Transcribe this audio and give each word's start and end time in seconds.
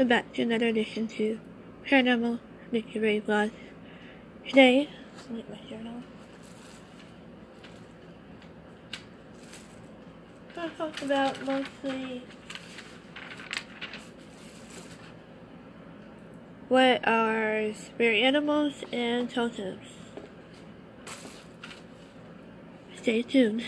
welcome 0.00 0.08
back 0.08 0.32
to 0.32 0.40
another 0.40 0.68
edition 0.68 1.06
to 1.06 1.38
Paranormal 1.86 2.38
Mystery 2.72 3.20
Vlog. 3.20 3.50
Today, 4.48 4.88
let 5.30 5.50
my 5.50 5.58
journal. 5.68 6.02
I'm 10.56 10.70
going 10.70 10.70
to 10.70 10.76
talk 10.78 11.02
about 11.02 11.44
mostly 11.44 12.22
what 16.70 17.06
are 17.06 17.70
spirit 17.74 18.22
animals 18.22 18.82
and 18.90 19.28
totems. 19.28 19.86
Stay 22.96 23.20
tuned. 23.20 23.64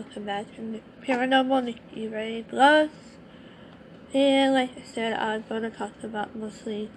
Welcome 0.00 0.24
back 0.24 0.46
to 0.56 0.80
Paranormal 1.06 1.78
Ray 1.94 2.44
Plus. 2.48 2.90
And 4.14 4.54
like 4.54 4.70
I 4.76 4.82
said, 4.82 5.12
I'm 5.12 5.44
going 5.48 5.62
to 5.62 5.70
talk 5.70 5.92
about 6.02 6.34
mostly 6.34 6.90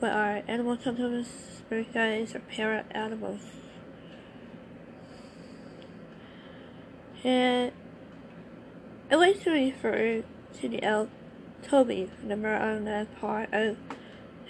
what 0.00 0.10
are 0.12 0.42
animal 0.48 0.76
totems, 0.76 1.28
spirit 1.58 1.94
guides, 1.94 2.34
or 2.34 2.40
para 2.40 2.84
animals. 2.90 3.42
And 7.22 7.72
I 9.10 9.14
like 9.14 9.42
to 9.44 9.50
refer 9.50 10.22
to 10.60 10.68
the 10.68 10.82
elf 10.82 11.08
Dobby, 11.70 12.10
number 12.22 12.54
on 12.54 12.84
the 12.84 13.06
part 13.20 13.48
of 13.52 13.78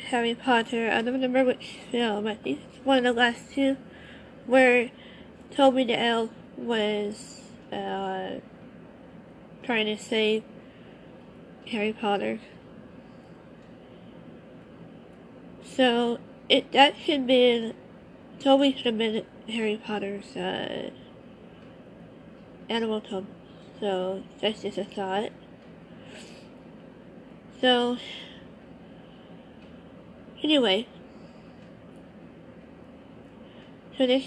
Harry 0.09 0.35
Potter. 0.35 0.91
I 0.91 1.01
don't 1.01 1.15
remember 1.15 1.45
which 1.45 1.79
film, 1.93 2.27
I 2.27 2.35
think 2.35 2.59
it's 2.69 2.85
one 2.85 2.99
of 2.99 3.05
the 3.05 3.13
last 3.21 3.53
two, 3.53 3.77
where 4.47 4.91
Dobby 5.57 5.85
the 5.85 5.99
elf 5.99 6.31
was 6.57 7.43
uh, 7.73 8.41
trying 9.63 9.87
to 9.87 9.97
save 9.97 10.43
Harry 11.69 11.93
Potter. 11.93 12.41
So 15.63 16.19
it 16.49 16.73
that 16.73 16.97
should 16.97 17.29
be 17.29 17.75
Dobby 18.41 18.75
should 18.75 18.87
have 18.87 18.99
been 18.99 19.25
Harry 19.49 19.77
Potter's 19.77 20.37
uh, 20.37 20.91
animal 22.69 23.01
totem. 23.01 23.38
So 23.81 24.23
that's 24.41 24.63
just 24.63 24.79
a 24.79 24.85
thought. 24.85 25.31
So 27.61 27.97
anyway, 30.43 30.87
so 33.97 34.07
this 34.07 34.25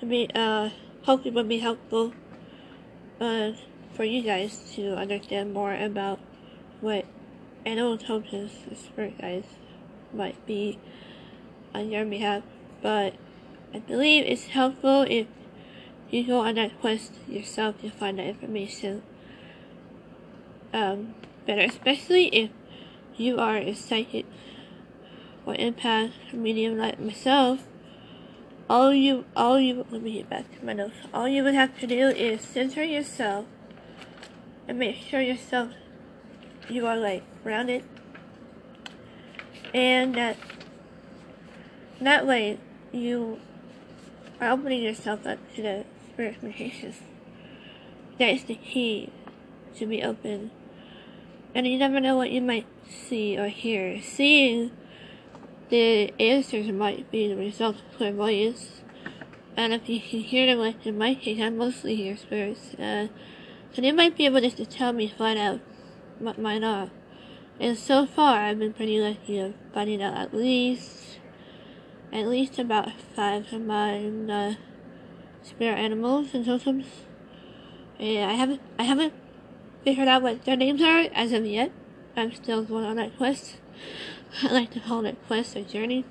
would 0.00 0.10
be 0.10 0.28
uh 0.34 0.70
hopefully 1.02 1.30
would 1.34 1.48
be 1.48 1.58
helpful 1.58 2.12
uh 3.20 3.52
for 3.94 4.04
you 4.04 4.22
guys 4.22 4.72
to 4.74 4.96
understand 4.96 5.52
more 5.52 5.74
about 5.74 6.18
what 6.80 7.04
animal 7.66 7.98
totems 7.98 8.52
spirit 8.74 9.20
guides 9.20 9.46
might 10.12 10.44
be 10.46 10.78
on 11.74 11.90
your 11.90 12.04
behalf. 12.04 12.42
But 12.82 13.14
I 13.74 13.78
believe 13.78 14.24
it's 14.26 14.46
helpful 14.46 15.06
if 15.08 15.26
you 16.10 16.26
go 16.26 16.40
on 16.40 16.56
that 16.56 16.78
quest 16.80 17.12
yourself 17.28 17.80
to 17.80 17.90
find 17.90 18.18
that 18.18 18.26
information 18.26 19.02
um, 20.72 21.14
better, 21.46 21.62
especially 21.62 22.26
if 22.28 22.50
you 23.16 23.38
are 23.38 23.56
a 23.56 23.74
psychic 23.74 24.26
or 25.46 25.54
empath 25.54 26.12
medium 26.32 26.78
like 26.78 26.98
myself. 26.98 27.60
All 28.68 28.94
you, 28.94 29.24
all 29.34 29.58
you, 29.58 29.84
let 29.90 30.02
me 30.02 30.12
get 30.12 30.30
back 30.30 30.56
to 30.56 30.64
my 30.64 30.72
notes. 30.72 30.94
All 31.12 31.28
you 31.28 31.42
would 31.42 31.54
have 31.54 31.78
to 31.80 31.86
do 31.86 32.08
is 32.08 32.40
center 32.40 32.84
yourself 32.84 33.46
and 34.68 34.78
make 34.78 34.96
sure 34.96 35.20
yourself, 35.20 35.70
you 36.68 36.86
are 36.86 36.96
like 36.96 37.24
grounded 37.42 37.84
and 39.74 40.14
that 40.14 40.36
that 42.00 42.26
way 42.26 42.58
you 42.92 43.38
are 44.40 44.50
opening 44.50 44.82
yourself 44.82 45.26
up 45.26 45.38
to 45.54 45.62
the 45.62 45.84
communications. 46.28 46.96
That 48.18 48.28
is 48.28 48.44
the 48.44 48.54
key 48.54 49.10
to 49.76 49.86
be 49.86 50.02
open. 50.02 50.50
And 51.54 51.66
you 51.66 51.78
never 51.78 52.00
know 52.00 52.16
what 52.16 52.30
you 52.30 52.40
might 52.40 52.66
see 52.88 53.38
or 53.38 53.48
hear. 53.48 54.00
Seeing 54.02 54.70
the 55.70 56.12
answers 56.20 56.70
might 56.70 57.10
be 57.10 57.28
the 57.28 57.36
result 57.36 57.76
of 57.76 57.96
clairvoyance. 57.96 58.82
And 59.56 59.72
if 59.72 59.88
you 59.88 60.00
can 60.00 60.20
hear 60.20 60.46
them, 60.46 60.58
like 60.58 60.86
in 60.86 60.98
my 60.98 61.14
case, 61.14 61.40
I 61.40 61.50
mostly 61.50 61.96
hear 61.96 62.16
spirits. 62.16 62.74
Uh, 62.74 63.08
so 63.72 63.82
they 63.82 63.92
might 63.92 64.16
be 64.16 64.26
able 64.26 64.40
just 64.40 64.58
to 64.58 64.66
tell 64.66 64.92
me 64.92 65.08
flat 65.08 65.36
out 65.36 65.60
what 66.18 66.38
mine 66.38 66.64
are. 66.64 66.90
And 67.58 67.76
so 67.76 68.06
far, 68.06 68.40
I've 68.40 68.58
been 68.58 68.72
pretty 68.72 69.00
lucky 69.00 69.38
of 69.38 69.54
finding 69.74 70.02
out 70.02 70.16
at 70.16 70.34
least, 70.34 71.18
at 72.12 72.26
least 72.26 72.58
about 72.58 72.90
five 73.14 73.52
of 73.52 73.60
my 73.60 74.06
uh, 74.06 74.54
spirit 75.42 75.78
animals 75.78 76.34
and 76.34 76.44
totems. 76.44 76.86
And 77.98 78.30
I 78.30 78.34
haven't, 78.34 78.60
I 78.78 78.84
haven't 78.84 79.12
figured 79.84 80.08
out 80.08 80.22
what 80.22 80.44
their 80.44 80.56
names 80.56 80.82
are 80.82 81.08
as 81.12 81.32
of 81.32 81.44
yet. 81.44 81.72
I'm 82.16 82.32
still 82.32 82.62
going 82.62 82.84
on 82.84 82.96
that 82.96 83.16
quest. 83.16 83.58
I 84.42 84.52
like 84.52 84.70
to 84.72 84.80
call 84.80 85.04
it 85.04 85.16
quest 85.26 85.56
or 85.56 85.62
journey. 85.62 86.04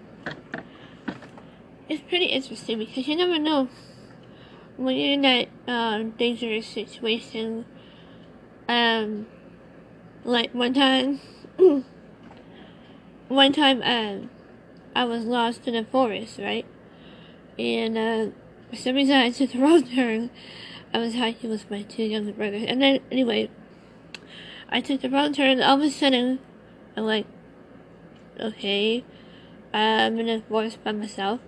It's 1.88 2.04
pretty 2.08 2.26
interesting 2.26 2.80
because 2.80 3.08
you 3.08 3.16
never 3.16 3.40
know 3.40 3.70
when 4.78 4.96
you're 4.96 5.14
in 5.14 5.22
that 5.22 5.48
um, 5.68 6.12
dangerous 6.12 6.68
situation. 6.68 7.66
Um, 8.68 9.26
like 10.24 10.54
one 10.54 10.74
time 10.76 11.20
one 13.30 13.54
time, 13.54 13.82
um, 13.84 14.30
I 14.96 15.06
was 15.06 15.24
lost 15.24 15.68
in 15.68 15.76
a 15.76 15.86
forest, 15.86 16.40
right? 16.40 16.66
And, 17.58 17.98
uh, 17.98 18.28
for 18.70 18.76
some 18.76 18.96
reason 18.96 19.16
I 19.16 19.32
took 19.32 19.52
the 19.52 19.60
wrong 19.60 19.84
turn. 19.84 20.30
I 20.94 20.98
was 21.00 21.16
hiking 21.16 21.50
with 21.50 21.70
my 21.70 21.84
two 21.84 22.04
younger 22.04 22.34
brothers. 22.34 22.64
And 22.68 22.82
then, 22.82 23.00
anyway, 23.12 23.50
I 24.70 24.82
took 24.82 25.02
the 25.02 25.10
wrong 25.10 25.34
turn. 25.34 25.62
All 25.62 25.78
of 25.78 25.84
a 25.84 25.90
sudden, 25.92 26.40
I'm 26.96 27.06
like, 27.06 27.26
okay, 28.40 29.04
I'm 29.74 30.20
in 30.20 30.30
a 30.30 30.42
forest 30.42 30.84
by 30.84 30.92
myself. 30.92 31.40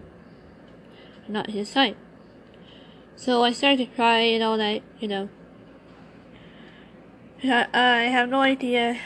Not 1.28 1.50
his 1.50 1.70
sight. 1.70 1.98
So 3.16 3.44
I 3.44 3.52
started 3.52 3.78
to 3.78 3.96
cry 3.96 4.20
and 4.20 4.44
all 4.44 4.58
that, 4.58 4.82
you 5.00 5.08
know. 5.08 5.30
I 7.44 8.10
have 8.12 8.30
no 8.30 8.42
idea 8.42 9.00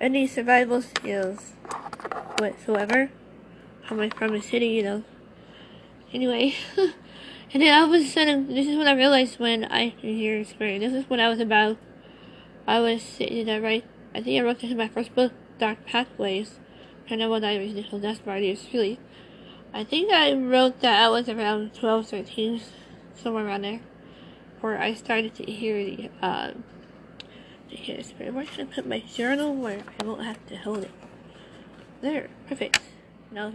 any 0.00 0.26
survival 0.26 0.82
skills 0.82 1.54
whatsoever. 2.38 3.10
I'm 3.88 4.10
from 4.10 4.34
a 4.34 4.42
city, 4.42 4.68
you 4.68 4.82
know. 4.82 5.04
Anyway, 6.12 6.54
and 7.52 7.62
then 7.62 7.72
all 7.72 7.92
of 7.92 8.00
a 8.00 8.04
sudden, 8.04 8.48
this 8.48 8.66
is 8.66 8.76
what 8.76 8.88
I 8.88 8.94
realized 8.94 9.38
when 9.38 9.64
I 9.64 9.88
hear 9.88 10.44
spirit. 10.44 10.80
This 10.80 10.92
is 10.92 11.08
what 11.08 11.20
I 11.20 11.28
was 11.28 11.40
about. 11.40 11.78
I 12.66 12.80
was 12.80 13.02
sitting 13.02 13.46
there, 13.46 13.60
right? 13.60 13.84
I 14.14 14.20
think 14.20 14.40
I 14.40 14.44
wrote 14.44 14.60
this 14.60 14.70
in 14.70 14.76
my 14.76 14.88
first 14.88 15.14
book, 15.14 15.32
Dark 15.58 15.86
Pathways. 15.86 16.58
I 17.08 17.14
know 17.14 17.30
what 17.30 17.44
I 17.44 17.58
was 17.58 17.70
initial 17.70 18.00
death 18.00 18.24
party 18.24 18.50
is 18.50 18.66
really. 18.72 18.98
I 19.72 19.84
think 19.84 20.12
I 20.12 20.32
wrote 20.32 20.80
that 20.80 21.00
I 21.00 21.08
was 21.08 21.28
around 21.28 21.74
12, 21.74 22.08
13, 22.08 22.60
somewhere 23.14 23.46
around 23.46 23.62
there, 23.62 23.80
where 24.60 24.80
I 24.80 24.94
started 24.94 25.34
to 25.36 25.44
hear 25.44 25.84
the, 25.84 26.10
uh, 26.20 26.52
to 27.70 27.76
hear 27.76 27.96
the 27.98 28.02
spirit. 28.02 28.34
Where 28.34 28.46
should 28.46 28.68
I 28.68 28.74
put 28.74 28.86
my 28.86 29.00
journal 29.00 29.54
where 29.54 29.82
I 30.00 30.04
won't 30.04 30.24
have 30.24 30.44
to 30.46 30.56
hold 30.56 30.84
it? 30.84 30.90
There, 32.00 32.28
perfect. 32.48 32.80
Now 33.30 33.52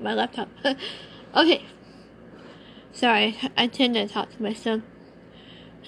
my 0.00 0.14
laptop. 0.14 0.48
okay. 1.34 1.64
Sorry, 2.92 3.38
I 3.56 3.68
tend 3.68 3.94
to 3.94 4.06
talk 4.06 4.30
to 4.36 4.42
myself. 4.42 4.82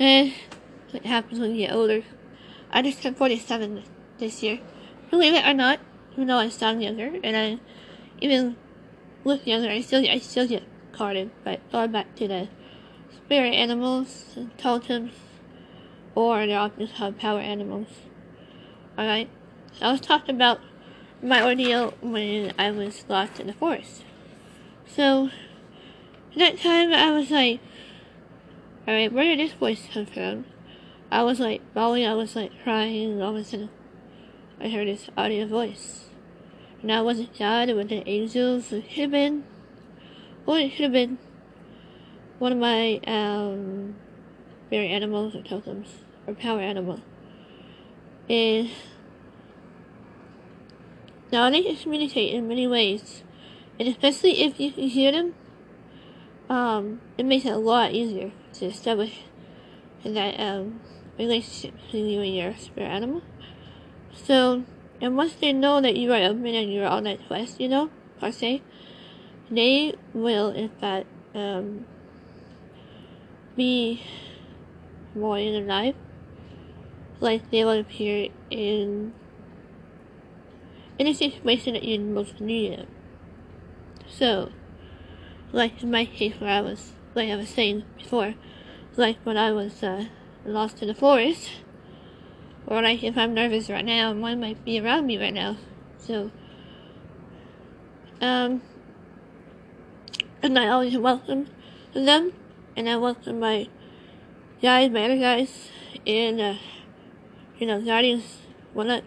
Eh, 0.00 0.32
it 0.92 1.04
happens 1.04 1.38
when 1.38 1.50
you 1.50 1.66
get 1.66 1.74
older. 1.74 2.02
I 2.70 2.80
just 2.82 3.02
turned 3.02 3.18
47 3.18 3.84
this 4.18 4.42
year. 4.42 4.60
Believe 5.10 5.34
it 5.34 5.46
or 5.46 5.52
not, 5.52 5.80
even 6.12 6.28
though 6.28 6.38
I 6.38 6.48
sound 6.48 6.82
younger, 6.82 7.12
and 7.22 7.36
I 7.36 7.58
even 8.20 8.56
look 9.22 9.46
younger, 9.46 9.68
I 9.68 9.82
still 9.82 10.08
I 10.08 10.18
still 10.18 10.48
get 10.48 10.64
carded. 10.92 11.30
But 11.44 11.60
going 11.70 11.92
back 11.92 12.14
to 12.16 12.26
the 12.26 12.48
spirit 13.14 13.54
animals 13.54 14.32
and 14.34 14.56
totems, 14.56 15.12
or 16.14 16.46
they're 16.46 16.58
often 16.58 16.88
called 16.88 17.18
power 17.18 17.40
animals. 17.40 17.88
Alright? 18.98 19.28
I 19.82 19.92
was 19.92 20.00
talking 20.00 20.34
about 20.34 20.60
my 21.22 21.42
ordeal 21.44 21.94
when 22.00 22.52
I 22.58 22.70
was 22.70 23.04
lost 23.08 23.40
in 23.40 23.46
the 23.46 23.52
forest. 23.52 24.04
So, 24.86 25.30
that 26.40 26.58
time 26.58 26.92
I 26.92 27.10
was 27.10 27.30
like, 27.30 27.60
alright, 28.86 29.12
where 29.12 29.24
did 29.24 29.38
this 29.38 29.52
voice 29.52 29.88
come 29.92 30.06
from? 30.06 30.46
I 31.10 31.22
was 31.22 31.38
like 31.38 31.62
bawling, 31.74 32.06
I 32.06 32.14
was 32.14 32.34
like 32.34 32.50
crying, 32.62 33.12
and 33.12 33.22
all 33.22 33.36
of 33.36 33.42
a 33.42 33.44
sudden 33.44 33.70
I 34.60 34.68
heard 34.68 34.88
this 34.88 35.08
audio 35.16 35.46
voice. 35.46 36.06
And 36.82 36.92
I 36.92 37.00
wasn't 37.02 37.38
God, 37.38 37.68
it 37.68 37.74
was 37.74 37.86
the 37.86 38.06
angels, 38.08 38.72
it 38.72 38.88
could 38.88 38.98
have 38.98 39.10
been, 39.10 39.44
or 40.44 40.58
it 40.58 40.72
have 40.72 40.92
been 40.92 41.18
one 42.38 42.52
of 42.52 42.58
my 42.58 43.00
um, 43.06 43.96
animals 44.70 45.34
or 45.34 45.42
totems, 45.42 45.88
or 46.26 46.34
power 46.34 46.60
animal. 46.60 47.00
And 48.28 48.70
now 51.30 51.48
they 51.50 51.62
can 51.62 51.76
communicate 51.76 52.34
in 52.34 52.48
many 52.48 52.66
ways, 52.66 53.22
and 53.78 53.88
especially 53.88 54.42
if 54.42 54.58
you 54.58 54.72
can 54.72 54.88
hear 54.88 55.12
them, 55.12 55.34
um, 56.48 57.00
it 57.16 57.24
makes 57.24 57.44
it 57.44 57.52
a 57.52 57.58
lot 57.58 57.92
easier 57.92 58.32
to 58.54 58.66
establish 58.66 59.22
that 60.04 60.38
um, 60.38 60.80
relationship 61.18 61.74
between 61.84 62.06
you 62.06 62.20
and 62.20 62.34
your 62.34 62.56
spirit 62.56 62.88
animal. 62.88 63.22
So, 64.12 64.64
and 65.00 65.16
once 65.16 65.34
they 65.34 65.52
know 65.52 65.80
that 65.80 65.96
you 65.96 66.12
are 66.12 66.22
open 66.22 66.46
and 66.46 66.72
you're 66.72 66.86
on 66.86 67.04
that 67.04 67.26
quest, 67.26 67.60
you 67.60 67.68
know, 67.68 67.90
per 68.20 68.30
se, 68.30 68.62
they 69.50 69.94
will, 70.12 70.50
in 70.50 70.68
fact, 70.68 71.06
um, 71.34 71.86
be 73.56 74.02
more 75.14 75.38
in 75.38 75.54
your 75.54 75.62
life. 75.62 75.94
Like 77.20 77.50
they 77.50 77.64
will 77.64 77.80
appear 77.80 78.28
in 78.50 79.14
in 80.98 81.06
a 81.06 81.14
situation 81.14 81.74
that 81.74 81.82
you 81.82 81.98
most 82.00 82.40
need 82.40 82.72
it. 82.72 82.88
So, 84.08 84.50
like 85.54 85.82
in 85.84 85.90
my 85.90 86.04
case 86.04 86.34
where 86.40 86.50
I 86.50 86.60
was, 86.60 86.92
like 87.14 87.30
I 87.30 87.36
was 87.36 87.48
saying 87.48 87.84
before, 87.96 88.34
like 88.96 89.18
when 89.22 89.36
I 89.36 89.52
was 89.52 89.82
uh, 89.82 90.06
lost 90.44 90.82
in 90.82 90.88
the 90.88 90.94
forest, 90.94 91.48
or 92.66 92.82
like 92.82 93.04
if 93.04 93.16
I'm 93.16 93.34
nervous 93.34 93.70
right 93.70 93.84
now, 93.84 94.12
one 94.12 94.40
might 94.40 94.64
be 94.64 94.80
around 94.80 95.06
me 95.06 95.16
right 95.16 95.32
now. 95.32 95.56
So, 95.98 96.32
um, 98.20 98.62
and 100.42 100.58
I 100.58 100.68
always 100.68 100.98
welcome 100.98 101.46
them, 101.94 102.32
and 102.76 102.88
I 102.88 102.96
welcome 102.96 103.38
my 103.38 103.68
guys, 104.60 104.90
my 104.90 105.04
other 105.04 105.18
guys, 105.18 105.70
and 106.04 106.40
uh, 106.40 106.54
you 107.58 107.66
know, 107.68 107.80
guardians, 107.80 108.38
whatnot. 108.72 109.04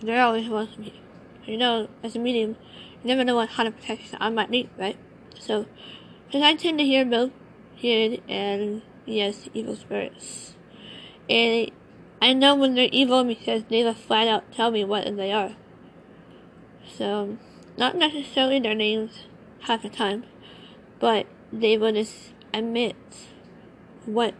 They're 0.00 0.22
always 0.22 0.48
welcome. 0.48 0.92
You 1.44 1.56
know, 1.56 1.88
as 2.04 2.14
a 2.14 2.20
medium, 2.20 2.56
you 3.02 3.08
never 3.08 3.24
know 3.24 3.34
what 3.34 3.50
kind 3.50 3.66
of 3.66 3.76
protection 3.76 4.16
I 4.20 4.30
might 4.30 4.48
need, 4.48 4.70
right? 4.78 4.96
So, 5.38 5.66
because 6.26 6.42
I 6.42 6.54
tend 6.54 6.78
to 6.78 6.84
hear 6.84 7.04
both 7.04 7.30
good 7.80 8.22
and 8.28 8.82
yes, 9.06 9.48
evil 9.54 9.76
spirits. 9.76 10.54
And 11.28 11.70
I 12.20 12.32
know 12.32 12.54
when 12.54 12.74
they're 12.74 12.88
evil 12.92 13.24
because 13.24 13.64
they 13.64 13.82
just 13.82 14.00
flat 14.00 14.28
out 14.28 14.52
tell 14.52 14.70
me 14.70 14.84
what 14.84 15.04
they 15.16 15.32
are. 15.32 15.56
So, 16.96 17.38
not 17.76 17.96
necessarily 17.96 18.60
their 18.60 18.74
names 18.74 19.24
half 19.60 19.82
the 19.82 19.88
time, 19.88 20.24
but 21.00 21.26
they 21.52 21.76
will 21.76 21.92
just 21.92 22.32
admit 22.52 22.96
what 24.06 24.34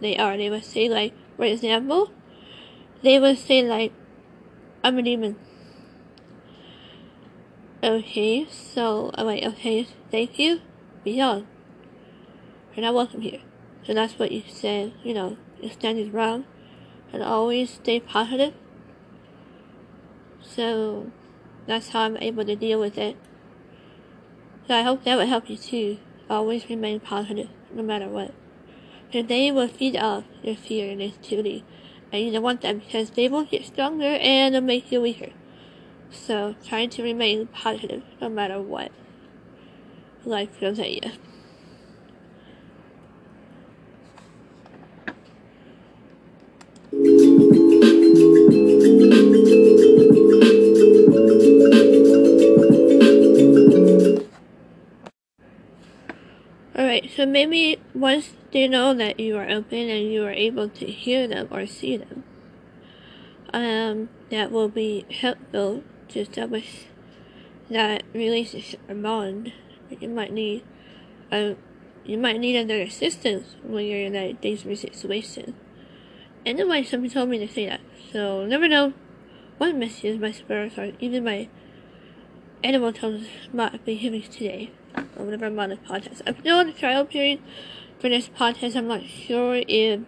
they 0.00 0.16
are. 0.16 0.36
They 0.36 0.50
will 0.50 0.60
say 0.60 0.88
like, 0.88 1.14
for 1.36 1.44
example, 1.44 2.10
they 3.02 3.18
will 3.18 3.36
say 3.36 3.62
like, 3.62 3.92
I'm 4.82 4.98
a 4.98 5.02
demon. 5.02 5.36
Okay, 7.80 8.44
so 8.50 9.10
uh, 9.10 9.20
I'm 9.20 9.26
like, 9.26 9.44
okay, 9.44 9.86
thank 10.10 10.36
you, 10.36 10.56
Be 11.04 11.12
beyond. 11.12 11.46
You're 12.74 12.84
not 12.84 12.94
welcome 12.94 13.20
here. 13.20 13.38
So 13.84 13.94
that's 13.94 14.18
what 14.18 14.32
you 14.32 14.42
say, 14.48 14.92
you 15.04 15.14
know, 15.14 15.36
your 15.62 15.70
stand 15.70 16.00
is 16.00 16.08
wrong. 16.10 16.44
And 17.12 17.22
always 17.22 17.70
stay 17.70 18.00
positive. 18.00 18.52
So 20.42 21.12
that's 21.68 21.90
how 21.90 22.00
I'm 22.00 22.16
able 22.16 22.44
to 22.46 22.56
deal 22.56 22.80
with 22.80 22.98
it. 22.98 23.16
So 24.66 24.74
I 24.74 24.82
hope 24.82 25.04
that 25.04 25.16
will 25.16 25.26
help 25.26 25.48
you 25.48 25.56
too. 25.56 25.98
Always 26.28 26.68
remain 26.68 26.98
positive, 26.98 27.48
no 27.72 27.84
matter 27.84 28.08
what. 28.08 28.34
And 29.12 29.28
they 29.28 29.52
will 29.52 29.68
feed 29.68 29.96
off 29.96 30.24
your 30.42 30.56
fear 30.56 30.90
and 30.90 31.00
negativity. 31.00 31.62
And 32.10 32.24
you 32.24 32.32
don't 32.32 32.42
want 32.42 32.62
that 32.62 32.80
because 32.80 33.10
they 33.10 33.28
will 33.28 33.44
get 33.44 33.66
stronger 33.66 34.18
and 34.20 34.56
they'll 34.56 34.62
make 34.62 34.90
you 34.90 35.00
weaker. 35.00 35.30
So 36.10 36.54
try 36.64 36.86
to 36.86 37.02
remain 37.02 37.46
positive 37.48 38.02
no 38.20 38.28
matter 38.28 38.60
what 38.60 38.92
life 40.24 40.58
throws 40.58 40.78
at 40.78 40.90
you. 40.90 41.00
Alright, 56.76 57.10
so 57.14 57.26
maybe 57.26 57.78
once 57.94 58.30
they 58.52 58.68
know 58.68 58.94
that 58.94 59.18
you 59.18 59.36
are 59.36 59.48
open 59.48 59.88
and 59.88 60.10
you 60.10 60.24
are 60.24 60.32
able 60.32 60.68
to 60.68 60.86
hear 60.86 61.26
them 61.26 61.48
or 61.50 61.66
see 61.66 61.96
them, 61.96 62.24
um, 63.52 64.08
that 64.30 64.50
will 64.50 64.68
be 64.68 65.04
helpful 65.10 65.82
to 66.10 66.20
establish 66.20 66.86
that 67.70 68.02
relationship 68.14 68.80
or 68.88 68.94
bond 68.94 69.52
you 69.90 70.08
might 70.08 70.32
need. 70.32 70.64
Um, 71.30 71.56
you 72.04 72.16
might 72.16 72.40
need 72.40 72.58
other 72.58 72.80
assistance 72.80 73.56
when 73.62 73.84
you're 73.84 74.00
in 74.00 74.14
that 74.14 74.40
dangerous 74.40 74.80
situation. 74.80 75.54
Then 76.44 76.56
somebody 76.84 77.12
told 77.12 77.28
me 77.28 77.38
to 77.38 77.52
say 77.52 77.66
that. 77.66 77.80
So 78.12 78.46
never 78.46 78.68
know 78.68 78.94
what 79.58 79.74
messages 79.74 80.18
my 80.18 80.32
spirits 80.32 80.78
or 80.78 80.92
even 81.00 81.24
my 81.24 81.48
animal 82.64 82.92
tones 82.92 83.26
might 83.52 83.84
be 83.84 83.98
giving 83.98 84.22
today. 84.22 84.70
Or 85.16 85.24
whatever 85.26 85.46
I'm 85.46 85.58
on 85.58 85.70
podcast. 85.70 86.22
I'm 86.26 86.38
still 86.40 86.60
in 86.60 86.68
the 86.68 86.72
trial 86.72 87.04
period 87.04 87.40
for 87.98 88.08
this 88.08 88.28
podcast. 88.28 88.74
I'm 88.74 88.88
not 88.88 89.04
sure 89.04 89.62
if 89.68 90.00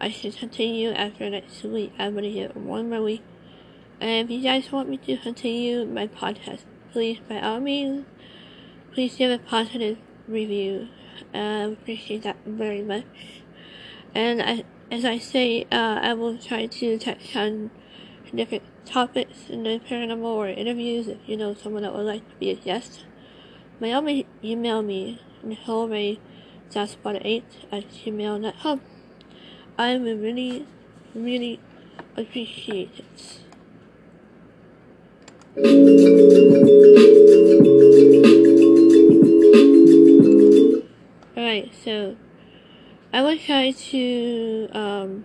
I 0.00 0.10
should 0.10 0.36
continue 0.36 0.90
after 0.90 1.30
next 1.30 1.62
week. 1.62 1.92
I'm 1.98 2.14
gonna 2.14 2.30
get 2.30 2.56
one 2.56 2.90
more 2.90 3.02
week. 3.02 3.22
And 4.00 4.24
if 4.24 4.30
you 4.30 4.42
guys 4.42 4.72
want 4.72 4.88
me 4.88 4.96
to 4.98 5.16
continue 5.18 5.84
my 5.84 6.06
podcast, 6.06 6.60
please 6.92 7.18
by 7.28 7.40
all 7.40 7.60
means 7.60 8.06
please 8.92 9.16
give 9.16 9.30
a 9.30 9.38
positive 9.38 9.98
review. 10.26 10.88
I 11.32 11.38
uh, 11.38 11.70
appreciate 11.70 12.22
that 12.24 12.36
very 12.44 12.82
much. 12.82 13.04
And 14.14 14.42
I 14.42 14.64
as 14.90 15.04
I 15.04 15.18
say, 15.18 15.66
uh, 15.70 16.00
I 16.02 16.14
will 16.14 16.36
try 16.36 16.66
to 16.66 16.98
touch 16.98 17.36
on 17.36 17.70
different 18.34 18.64
topics 18.84 19.48
in 19.48 19.62
the 19.62 19.80
paranormal 19.88 20.24
or 20.24 20.48
interviews 20.48 21.06
if 21.06 21.18
you 21.26 21.36
know 21.36 21.54
someone 21.54 21.82
that 21.82 21.94
would 21.94 22.06
like 22.06 22.28
to 22.28 22.34
be 22.36 22.50
a 22.50 22.56
guest. 22.56 23.04
All 23.82 24.08
email 24.44 24.82
me, 24.82 25.20
NicoleRae8 25.44 26.18
at 27.72 27.88
gmail.com. 27.88 28.80
I 29.78 29.96
would 29.96 30.20
really, 30.20 30.66
really 31.14 31.60
appreciate 32.16 32.90
it. 32.98 33.49
Alright, 41.36 41.72
so 41.84 42.14
I 43.12 43.20
will 43.22 43.36
try 43.36 43.72
to, 43.72 44.68
um, 44.72 45.24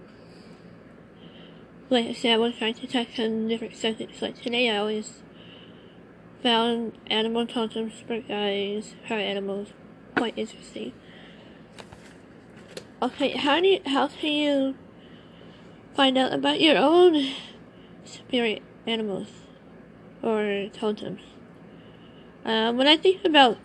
like 1.91 2.08
I 2.08 2.13
said, 2.13 2.34
I 2.34 2.38
will 2.38 2.51
try 2.51 2.72
to 2.72 2.88
touch 2.88 3.20
on 3.20 3.48
different 3.48 3.75
subjects. 3.75 4.20
Like 4.24 4.41
today, 4.41 4.72
I 4.72 4.77
always 4.77 5.22
found 6.41 6.98
animal 7.05 7.46
totems, 7.46 7.94
spirit 7.94 8.27
guys, 8.27 8.96
her 9.05 9.20
animals 9.20 9.74
quite 10.17 10.36
interesting. 10.39 10.94
Okay, 13.00 13.38
how 13.38 13.62
do 13.62 13.67
you, 13.67 13.82
how 13.86 14.08
can 14.08 14.32
you 14.32 14.75
find 15.96 16.17
out 16.17 16.34
about 16.34 16.60
your 16.60 16.77
own 16.79 17.32
spirit 18.05 18.63
animals 18.88 19.45
or 20.25 20.67
totems? 20.74 21.22
Um, 22.44 22.77
when 22.77 22.88
I 22.88 22.98
think 22.98 23.24
about 23.24 23.58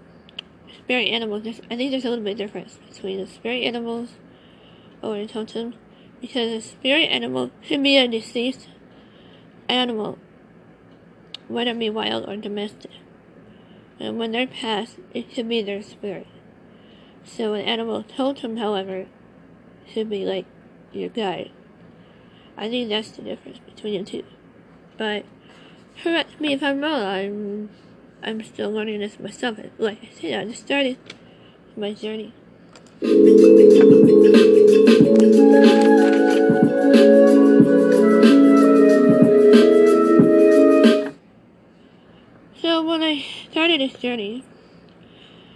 spirit 0.78 1.08
animals, 1.08 1.46
I 1.70 1.76
think 1.76 1.90
there's 1.90 2.04
a 2.04 2.10
little 2.10 2.24
bit 2.24 2.32
of 2.32 2.38
difference 2.38 2.78
between 2.88 3.18
the 3.18 3.26
spirit 3.26 3.64
animals 3.64 4.10
or 5.02 5.16
the 5.16 5.26
totems. 5.26 5.74
Because 6.20 6.52
a 6.52 6.60
spirit 6.60 7.06
animal 7.06 7.50
should 7.62 7.82
be 7.82 7.96
a 7.96 8.06
deceased 8.06 8.68
animal, 9.70 10.18
whether 11.48 11.70
it 11.70 11.78
be 11.78 11.88
wild 11.88 12.28
or 12.28 12.36
domestic. 12.36 12.90
And 13.98 14.18
when 14.18 14.32
they're 14.32 14.46
passed, 14.46 14.98
it 15.14 15.32
should 15.32 15.48
be 15.48 15.62
their 15.62 15.82
spirit. 15.82 16.26
So 17.24 17.54
an 17.54 17.64
animal 17.64 18.02
totem, 18.02 18.58
however, 18.58 19.06
should 19.86 20.10
be 20.10 20.24
like 20.24 20.46
your 20.92 21.08
guide. 21.08 21.50
I 22.56 22.68
think 22.68 22.90
that's 22.90 23.12
the 23.12 23.22
difference 23.22 23.58
between 23.60 24.04
the 24.04 24.10
two. 24.10 24.24
But 24.98 25.24
correct 26.02 26.40
me 26.40 26.52
if 26.54 26.62
I'm 26.62 26.80
wrong. 26.80 27.02
I'm 27.02 27.70
I'm 28.22 28.42
still 28.42 28.70
learning 28.70 29.00
this 29.00 29.18
myself. 29.18 29.58
Like 29.78 29.98
I 30.02 30.10
said, 30.14 30.40
I 30.40 30.44
just 30.50 30.64
started 30.64 30.96
my 31.76 31.92
journey. 31.92 32.32
So 42.60 42.84
when 42.84 43.02
I 43.02 43.24
started 43.50 43.80
this 43.80 43.94
journey, 43.94 44.44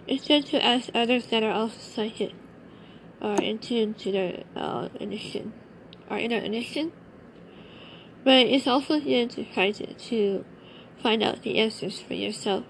it 0.07 0.23
said 0.23 0.47
to 0.47 0.65
ask 0.65 0.89
others 0.95 1.27
that 1.27 1.43
are 1.43 1.53
also 1.53 1.79
psychic 1.79 2.33
or 3.21 3.35
in 3.35 3.59
tune 3.59 3.95
to 3.95 4.13
their 4.13 4.45
uh, 4.57 4.89
initiation 5.01 5.53
or 6.11 6.19
inner 6.19 6.39
initiation. 6.39 6.93
But 8.25 8.47
it's 8.47 8.67
also 8.67 8.99
good 8.99 9.31
to 9.31 9.45
try 9.45 9.71
to, 9.73 9.93
to 9.93 10.45
find 11.03 11.23
out 11.23 11.43
the 11.43 11.59
answers 11.59 12.01
for 12.01 12.15
yourself. 12.15 12.65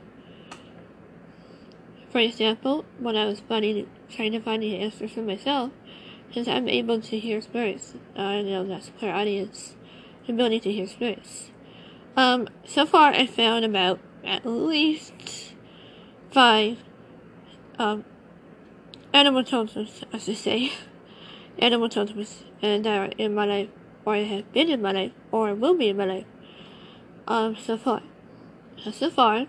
For 2.11 2.19
example, 2.19 2.85
when 2.99 3.17
I 3.17 3.27
was 3.27 3.41
finding, 3.41 3.89
trying 4.11 4.33
to 4.33 4.41
find 4.41 4.63
the 4.63 4.77
answers 4.77 5.13
for 5.13 5.23
myself, 5.23 5.71
since 6.33 6.49
I'm 6.49 6.69
able 6.69 7.01
to 7.01 7.19
hear 7.19 7.41
spirits, 7.41 7.95
I 8.17 8.43
know 8.43 8.65
that's 8.65 8.91
clairaudience, 8.99 9.77
the 10.27 10.33
ability 10.33 10.61
to 10.61 10.73
hear 10.73 10.87
spirits. 10.89 11.51
Um, 12.17 12.49
so 12.65 12.87
far 12.87 13.13
I 13.13 13.27
found 13.27 13.65
about 13.65 14.01
at 14.25 14.45
least 14.45 15.55
five 16.31 16.79
um, 17.79 18.05
animal 19.13 19.45
totems, 19.45 20.03
as 20.13 20.29
I 20.29 20.35
say, 20.35 20.73
animal 21.59 21.89
totems, 21.89 22.45
and 22.63 22.85
that 22.85 22.99
are 22.99 23.13
in 23.19 23.35
my 23.35 23.45
life, 23.45 23.69
or 24.05 24.17
have 24.17 24.53
been 24.53 24.69
in 24.69 24.83
my 24.83 24.93
life, 24.93 25.13
or 25.31 25.55
will 25.55 25.77
be 25.77 25.89
in 25.89 25.97
my 25.97 26.05
life, 26.05 26.27
um, 27.27 27.57
so 27.57 27.77
far. 27.77 28.03
So 28.93 29.09
far, 29.11 29.47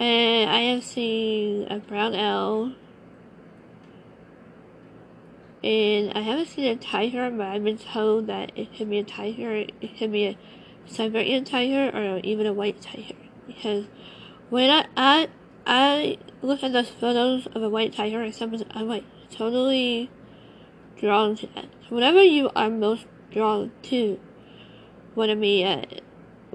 and 0.00 0.50
I 0.50 0.60
have 0.62 0.82
seen 0.82 1.70
a 1.70 1.78
brown 1.78 2.14
owl, 2.14 2.72
and 5.62 6.12
I 6.12 6.20
haven't 6.20 6.48
seen 6.48 6.64
a 6.64 6.76
tiger, 6.76 7.30
but 7.30 7.46
I've 7.46 7.62
been 7.62 7.78
told 7.78 8.26
that 8.26 8.50
it 8.56 8.74
could 8.76 8.90
be 8.90 8.98
a 8.98 9.04
tiger, 9.04 9.54
it 9.54 9.98
could 9.98 10.10
be 10.10 10.26
a 10.26 10.38
Siberian 10.86 11.44
tiger, 11.44 11.96
or 11.96 12.18
even 12.24 12.46
a 12.46 12.52
white 12.52 12.80
tiger. 12.80 13.14
Because 13.46 13.86
when 14.50 14.70
I, 14.70 14.86
I, 14.96 15.28
I 15.66 16.18
look 16.42 16.64
at 16.64 16.72
those 16.72 16.88
photos 16.88 17.46
of 17.46 17.62
a 17.62 17.68
white 17.68 17.92
tiger 17.92 18.28
I'm 18.74 18.88
like 18.88 19.04
totally 19.30 20.10
drawn 20.98 21.36
to 21.36 21.46
that. 21.54 21.66
Whatever 21.88 22.22
you 22.22 22.50
are 22.56 22.70
most 22.70 23.06
drawn 23.32 23.72
to, 23.82 24.20
whether 25.14 25.32
it 25.32 25.40
be 25.40 25.62
a 25.62 25.84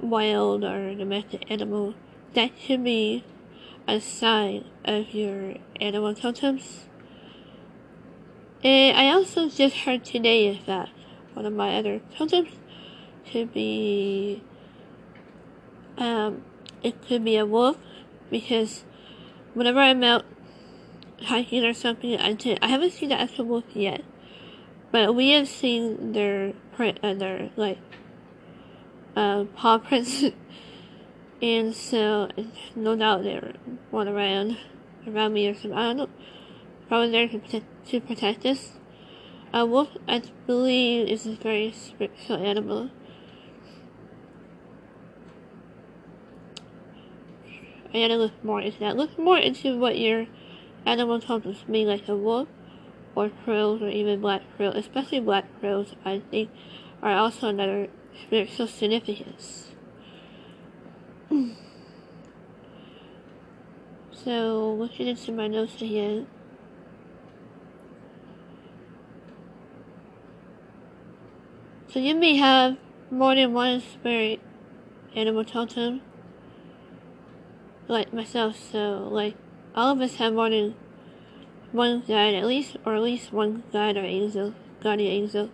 wild 0.02 0.64
or 0.64 0.94
domestic 0.96 1.50
animal, 1.50 1.96
that 2.34 2.52
should 2.60 2.84
be 2.84 3.24
a 3.88 4.00
sign 4.00 4.66
of 4.86 5.14
your 5.14 5.56
animal 5.80 6.14
totems. 6.14 6.88
And 8.64 8.98
I 8.98 9.12
also 9.12 9.50
just 9.50 9.78
heard 9.78 10.04
today 10.04 10.62
that 10.66 10.90
one 11.34 11.46
of 11.46 11.54
my 11.54 11.78
other 11.78 12.02
totems 12.16 12.50
could 13.32 13.54
be, 13.54 14.44
um, 15.98 16.44
it 16.84 17.02
could 17.08 17.24
be 17.24 17.38
a 17.38 17.46
wolf 17.46 17.78
because 18.30 18.84
whenever 19.54 19.80
I'm 19.80 20.04
out 20.04 20.26
hiking 21.24 21.64
or 21.64 21.74
something, 21.74 22.18
I 22.18 22.34
did, 22.34 22.60
I 22.62 22.68
haven't 22.68 22.92
seen 22.92 23.10
the 23.10 23.20
actual 23.20 23.46
wolf 23.46 23.66
yet, 23.74 24.04
but 24.92 25.16
we 25.16 25.32
have 25.32 25.48
seen 25.48 26.14
their 26.14 26.54
print 26.78 27.02
their 27.02 27.50
like 27.56 27.80
uh, 29.16 29.46
paw 29.56 29.80
prints, 29.80 30.24
and 31.42 31.76
so 31.76 32.30
no 32.76 32.96
doubt 32.96 33.24
they're 33.24 33.54
one 33.90 34.08
around 34.08 34.58
around 35.08 35.34
me 35.34 35.48
or 35.48 35.54
something. 35.56 35.74
I 35.74 35.88
don't 35.88 35.98
know. 35.98 36.10
Probably 36.88 37.12
there 37.12 37.28
to 37.28 37.40
protect, 37.40 37.88
to 37.88 38.00
protect 38.00 38.46
us. 38.46 38.74
A 39.54 39.66
wolf, 39.66 39.90
I 40.08 40.22
believe, 40.46 41.08
is 41.10 41.26
a 41.26 41.36
very 41.36 41.72
spiritual 41.72 42.38
animal. 42.38 42.92
I 47.94 48.02
gotta 48.02 48.18
look 48.18 48.44
more 48.44 48.62
into 48.62 48.80
that. 48.80 48.96
Look 48.96 49.18
more 49.18 49.38
into 49.38 49.78
what 49.78 49.98
your 49.98 50.28
animal 50.86 51.20
totems 51.20 51.68
mean, 51.68 51.88
like 51.88 52.08
a 52.08 52.16
wolf, 52.16 52.48
or 53.18 53.30
crows, 53.44 53.82
or 53.82 53.90
even 53.90 54.22
black 54.22 54.44
crows. 54.56 54.76
Especially 54.76 55.20
black 55.20 55.46
crows, 55.60 55.96
I 56.06 56.22
think, 56.30 56.52
are 57.02 57.14
also 57.14 57.48
another 57.50 57.88
spiritual 58.22 58.68
significance. 58.68 59.72
so, 64.12 64.76
looking 64.78 65.08
into 65.08 65.32
my 65.32 65.48
notes 65.48 65.82
again. 65.82 66.28
So 71.90 72.00
you 72.00 72.14
may 72.14 72.36
have 72.36 72.78
more 73.10 73.34
than 73.34 73.54
one 73.54 73.82
spirit 73.82 74.40
animal 75.16 75.44
totem 75.44 76.02
like 77.88 78.14
myself, 78.14 78.56
so 78.72 79.08
like 79.10 79.34
all 79.74 79.94
of 79.94 80.02
us 80.02 80.16
have 80.16 80.34
more 80.34 80.52
than 80.52 80.76
one 81.72 82.02
guide 82.02 82.34
at 82.34 82.46
least, 82.46 82.78
or 82.86 82.96
at 82.96 83.02
least 83.02 83.34
one 83.34 83.64
guide 83.72 83.98
or 83.98 84.04
angel, 84.04 84.54
guardian 84.82 85.12
angel, 85.12 85.50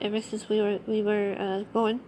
ever 0.00 0.20
since 0.20 0.48
we 0.48 0.60
were 0.60 0.80
we 0.86 1.02
were 1.02 1.36
uh, 1.38 1.62
born. 1.72 2.00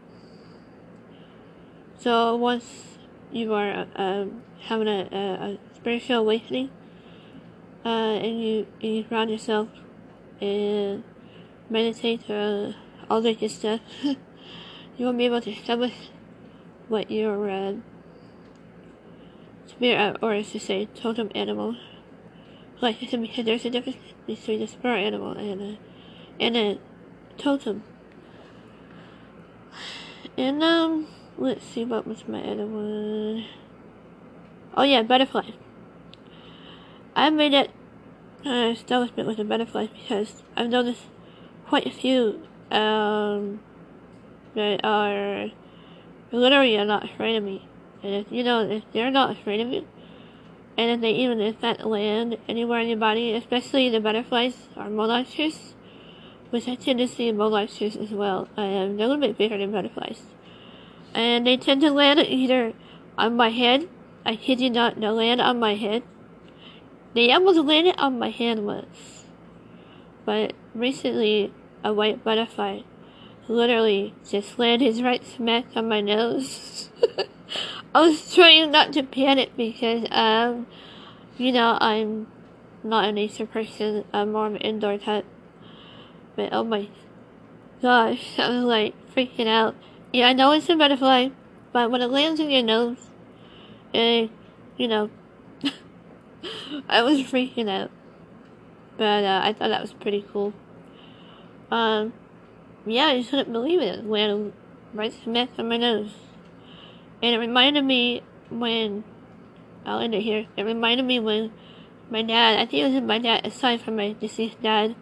So 1.99 2.37
once 2.37 2.99
you 3.33 3.55
are 3.55 3.87
uh, 3.97 4.27
having 4.61 4.89
a, 4.89 5.09
a, 5.11 5.17
a, 5.17 5.59
spiritual 5.75 6.19
awakening, 6.19 6.71
uh, 7.85 7.89
and 7.89 8.43
you 8.43 8.67
and 8.83 8.97
you 8.97 9.03
ground 9.05 9.31
yourself 9.31 9.69
and 10.41 11.03
meditate 11.71 12.29
uh, 12.29 12.73
all 13.09 13.21
that 13.23 13.41
good 13.41 13.51
stuff, 13.51 13.81
you 14.03 14.17
won't 15.07 15.19
be 15.19 15.27
able 15.27 15.41
to 15.41 15.51
establish 15.51 15.95
what 16.89 17.11
your 17.11 17.49
uh, 17.49 17.73
spirit, 19.67 20.19
or 20.21 20.35
as 20.35 20.51
to 20.53 20.61
say, 20.61 20.87
totem 20.95 21.31
animal. 21.35 21.77
Like 22.85 23.01
there's 23.01 23.65
a 23.65 23.71
difference 23.71 23.97
between 24.27 24.61
a 24.61 24.67
spirit 24.67 25.07
animal 25.07 25.33
and 25.33 25.63
a, 25.63 25.79
and 26.39 26.55
a 26.55 26.79
totem. 27.39 27.83
And, 30.37 30.63
um, 30.63 31.07
let's 31.39 31.65
see, 31.65 31.87
what 31.87 32.07
was 32.07 32.29
my 32.29 32.43
other 32.43 32.67
one? 32.67 33.47
Oh 34.77 34.83
yeah, 34.83 35.01
butterfly. 35.01 35.53
I 37.17 37.31
made 37.31 37.55
it 37.55 37.71
uh, 38.45 38.73
establishment 38.75 39.29
with 39.29 39.39
a 39.39 39.45
butterfly 39.45 39.87
because 39.87 40.43
I've 40.55 40.69
noticed 40.69 41.05
quite 41.67 41.87
a 41.87 41.91
few, 41.91 42.47
um, 42.71 43.61
that 44.55 44.85
are 44.85 45.49
literally 46.33 46.77
are 46.77 46.85
not 46.85 47.07
afraid 47.07 47.37
of 47.37 47.45
me. 47.45 47.67
And 48.03 48.15
if 48.15 48.27
you 48.31 48.45
know, 48.45 48.69
if 48.69 48.83
they're 48.93 49.11
not 49.11 49.31
afraid 49.31 49.61
of 49.61 49.69
you, 49.73 49.87
and 50.77 51.03
they 51.03 51.13
even 51.13 51.41
if 51.41 51.61
that 51.61 51.87
land 51.87 52.37
anywhere 52.49 52.81
in 52.81 52.89
your 52.89 52.99
body, 52.99 53.33
especially 53.33 53.89
the 53.89 54.01
butterflies 54.01 54.69
or 54.77 54.89
mollusks, 54.89 55.75
which 56.51 56.69
I 56.69 56.75
tend 56.75 56.99
to 56.99 57.09
see 57.09 57.29
in 57.29 57.39
as 57.97 58.11
well, 58.11 58.49
um, 58.57 58.97
they're 58.97 59.07
a 59.07 59.09
little 59.09 59.19
bit 59.19 59.39
bigger 59.39 59.59
than 59.59 59.73
butterflies. 59.73 60.23
And 61.15 61.47
they 61.47 61.57
tend 61.57 61.81
to 61.83 61.91
land 61.91 62.21
either 62.21 62.73
on 63.17 63.37
my 63.37 63.51
head, 63.51 63.89
I 64.27 64.37
kid 64.37 64.61
you 64.61 64.71
not, 64.71 64.99
they 64.99 65.07
land 65.09 65.41
on 65.41 65.61
my 65.61 65.75
head. 65.75 66.03
They 67.15 67.31
almost 67.33 67.59
landed 67.61 67.95
on 67.99 68.19
my 68.19 68.31
hand 68.31 68.67
once. 68.67 69.27
But 70.25 70.55
recently, 70.75 71.53
a 71.85 71.93
white 71.93 72.25
butterfly 72.25 72.81
literally 73.49 74.15
just 74.29 74.59
landed 74.59 74.85
his 74.87 75.03
right 75.03 75.25
smack 75.25 75.67
on 75.77 75.89
my 75.89 76.01
nose. 76.01 76.91
I 77.95 78.01
was 78.01 78.35
trying 78.35 78.71
not 78.71 78.93
to 78.95 79.03
panic 79.03 79.57
because, 79.57 80.07
um, 80.11 80.67
you 81.39 81.53
know, 81.53 81.79
I'm 81.81 82.27
not 82.83 83.05
a 83.05 83.13
nature 83.13 83.47
person. 83.47 84.05
I'm 84.13 84.33
more 84.33 84.47
of 84.47 84.55
an 84.55 84.61
indoor 84.61 84.99
type. 84.99 85.25
But 86.37 86.53
oh 86.53 86.65
my 86.65 86.89
gosh, 87.81 88.39
I 88.39 88.49
was 88.49 88.65
like 88.65 88.95
freaking 89.15 89.47
out. 89.47 89.75
Yeah, 90.13 90.29
I 90.29 90.33
know 90.33 90.53
it's 90.53 90.69
a 90.69 90.77
butterfly, 90.77 91.29
but 91.73 91.91
when 91.91 92.03
it 92.03 92.11
lands 92.11 92.41
in 92.41 92.51
your 92.51 92.63
nose, 92.63 92.99
and 93.93 94.31
you 94.77 94.89
know, 94.89 95.11
I 96.89 97.03
was 97.03 97.21
freaking 97.21 97.69
out. 97.69 97.91
But 98.97 99.25
uh, 99.25 99.41
I 99.45 99.53
thought 99.53 99.69
that 99.69 99.81
was 99.81 99.93
pretty 99.93 100.25
cool. 100.33 100.53
Um, 101.71 102.13
yeah, 102.87 103.07
I 103.07 103.19
just 103.19 103.31
couldn't 103.31 103.53
believe 103.53 103.81
it. 103.81 104.05
Landed 104.05 104.53
right 104.93 105.13
smack 105.13 105.51
on 105.59 105.69
my 105.69 105.77
nose. 105.77 106.13
And 107.23 107.35
it 107.35 107.39
reminded 107.39 107.85
me 107.85 108.23
when, 108.51 109.05
I'll 109.87 110.01
end 110.01 110.15
it 110.15 110.23
here, 110.23 110.47
it 110.57 110.63
reminded 110.63 111.07
me 111.07 111.21
when 111.21 111.53
my 112.11 112.23
dad, 112.23 112.59
I 112.59 112.67
think 112.67 112.85
it 112.85 112.93
was 112.93 113.03
my 113.03 113.19
dad, 113.19 113.47
aside 113.47 113.81
from 113.81 113.97
my 113.97 114.13
deceased 114.13 114.61
dad, 114.63 114.95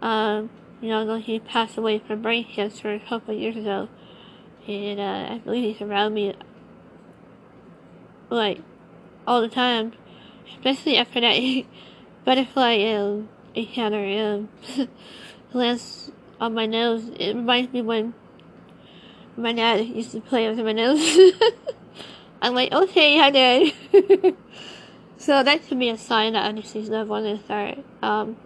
um, 0.00 0.50
you 0.80 0.88
know, 0.88 1.18
he 1.18 1.38
passed 1.38 1.76
away 1.76 1.98
from 1.98 2.22
brain 2.22 2.44
cancer 2.44 2.92
a 2.92 3.00
couple 3.00 3.34
of 3.34 3.40
years 3.40 3.56
ago. 3.56 3.88
And 4.66 5.00
uh, 5.00 5.34
I 5.34 5.38
believe 5.44 5.76
he's 5.76 5.82
around 5.86 6.14
me, 6.14 6.34
like, 8.30 8.60
all 9.26 9.40
the 9.40 9.48
time. 9.48 9.92
Especially 10.54 10.96
after 10.96 11.20
that 11.20 11.64
butterfly 12.24 12.82
um, 12.94 13.28
encounter 13.54 14.04
um, 14.04 14.48
lands 15.52 16.10
on 16.40 16.54
my 16.54 16.66
nose. 16.66 17.08
It 17.18 17.34
reminds 17.34 17.72
me 17.72 17.82
when 17.82 18.14
my 19.36 19.52
dad 19.52 19.86
used 19.86 20.12
to 20.12 20.20
play 20.20 20.48
with 20.48 20.58
my 20.64 20.72
nose. 20.72 21.18
I'm 22.42 22.54
like, 22.54 22.72
okay, 22.72 23.18
hi 23.18 23.30
dad. 23.30 23.72
so 25.16 25.42
that 25.42 25.66
could 25.66 25.78
be 25.78 25.88
a 25.88 25.98
sign 25.98 26.34
that 26.34 26.64
season 26.64 26.94
of 26.94 27.08
one 27.08 27.24
to 27.24 27.42
start. 27.42 27.78
Um, 28.02 28.36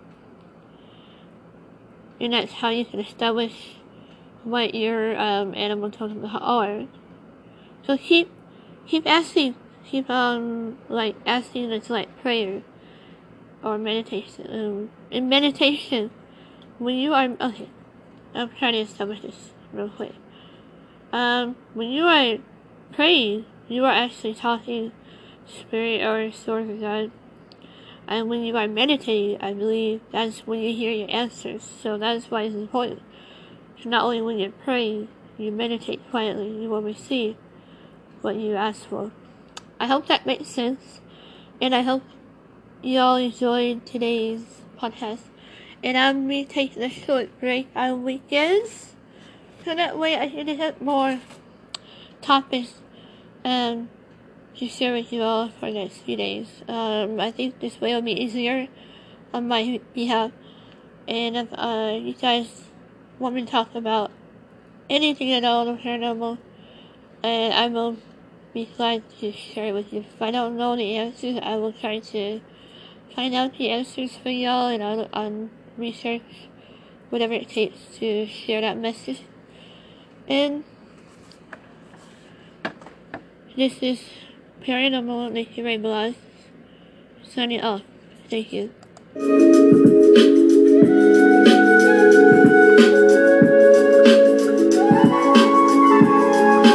and 2.21 2.33
that's 2.33 2.53
how 2.53 2.69
you 2.69 2.85
can 2.85 3.01
establish 3.01 3.77
what 4.45 4.75
your 4.75 5.19
um, 5.19 5.55
animal 5.55 5.91
totems 5.91 6.29
are. 6.33 6.87
So 7.87 7.97
keep 7.97 8.31
keep 8.87 9.07
asking, 9.07 9.55
keep 9.85 10.09
um 10.11 10.79
like 10.89 11.17
asking 11.27 11.71
it's 11.71 11.91
like 11.91 12.21
prayer 12.21 12.63
or 13.63 13.79
meditation. 13.79 14.47
Um, 14.51 14.91
in 15.11 15.29
meditation, 15.29 16.11
when 16.79 16.97
you 16.97 17.15
are 17.15 17.29
okay, 17.41 17.69
I'm 18.35 18.51
trying 18.51 18.75
to 18.75 18.81
establish 18.81 19.23
this 19.23 19.51
real 19.73 19.89
quick. 19.89 20.15
Um, 21.13 21.57
when 21.75 21.91
you 21.91 22.05
are 22.05 22.39
praying, 22.93 23.47
you 23.69 23.85
are 23.85 23.93
actually 23.93 24.35
talking 24.35 24.93
spirit 25.47 26.03
or 26.03 26.31
source 26.33 26.69
of 26.69 26.81
God. 26.81 27.11
And 28.07 28.29
when 28.29 28.43
you 28.43 28.57
are 28.57 28.69
meditating, 28.69 29.41
I 29.41 29.53
believe 29.53 30.01
that's 30.13 30.41
when 30.41 30.61
you 30.61 30.75
hear 30.75 30.93
your 30.93 31.11
answers. 31.11 31.63
So 31.83 31.99
that's 31.99 32.31
why 32.31 32.43
it's 32.43 32.55
important. 32.55 33.03
So 33.83 33.89
not 33.89 34.05
only 34.05 34.21
when 34.21 34.39
you're 34.39 34.51
praying, 34.51 35.09
you 35.39 35.53
meditate 35.53 36.01
quietly, 36.11 36.49
you 36.49 36.69
will 36.69 36.83
receive 36.83 37.37
what 38.21 38.37
you 38.37 38.55
ask 38.55 38.89
for. 38.89 39.11
I 39.79 39.87
hope 39.87 40.07
that 40.09 40.27
makes 40.27 40.49
sense. 40.49 41.01
And 41.61 41.75
I 41.75 41.83
hope 41.83 42.03
you 42.83 42.99
all 42.99 43.17
enjoyed 43.17 43.87
today's 43.87 44.45
podcast. 44.79 45.30
And 45.83 45.97
I'm 45.97 46.29
be 46.29 46.45
taking 46.45 46.83
a 46.83 46.91
short 46.91 47.39
break 47.41 47.69
on 47.75 48.03
weekends. 48.03 48.95
So 49.65 49.75
that 49.75 49.99
way 49.99 50.17
I 50.19 50.29
can 50.29 50.49
have 50.49 50.81
more 50.81 51.21
topics 52.21 52.75
um, 53.45 53.89
to 54.57 54.69
share 54.69 54.93
with 54.93 55.13
you 55.13 55.23
all 55.23 55.49
for 55.49 55.67
the 55.67 55.79
next 55.79 55.99
few 55.99 56.17
days. 56.17 56.63
Um, 56.69 57.19
I 57.19 57.31
think 57.31 57.61
this 57.61 57.81
way 57.81 57.95
will 57.95 58.03
be 58.03 58.13
easier 58.13 58.69
on 59.33 59.49
my 59.49 59.81
behalf. 59.95 60.33
And 61.09 61.37
if 61.37 61.49
uh, 61.53 61.99
you 62.01 62.15
guys 62.15 62.65
want 63.19 63.35
me 63.35 63.45
to 63.45 63.51
talk 63.51 63.75
about 63.75 64.11
anything 64.89 65.33
at 65.33 65.45
all 65.45 65.67
paranormal, 65.77 66.39
and 67.23 67.55
I 67.55 67.69
will 67.69 67.97
be 68.53 68.67
glad 68.77 69.03
to 69.21 69.33
share 69.33 69.69
it 69.69 69.73
with 69.73 69.93
you. 69.93 70.01
If 70.01 70.21
I 70.21 70.31
don't 70.31 70.57
know 70.57 70.77
the 70.77 70.97
answers, 70.97 71.39
I 71.43 71.57
will 71.57 71.73
try 71.73 72.01
to 72.01 72.41
find 73.15 73.35
out 73.35 73.57
the 73.59 73.71
answers 73.71 74.17
for 74.17 74.31
y'all 74.31 74.69
and 74.69 74.83
I'll 74.83 75.09
research 75.77 76.23
whatever 77.11 77.35
it 77.35 77.49
takes 77.49 77.79
to 77.99 78.27
share 78.27 78.61
that 78.61 78.79
message. 78.79 79.23
And 80.29 80.65
this 83.57 83.83
is 83.83 84.01
Paranormal 84.63 85.33
Nikki 85.33 85.63
Rae 85.63 85.77
Blas 85.77 86.15
signing 87.29 87.61
off. 87.61 87.83
Thank 88.29 88.53
you. 88.53 88.71